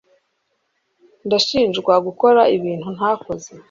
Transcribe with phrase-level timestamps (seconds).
[1.27, 3.49] Ndashinjwa gukora ibintu ntakoze.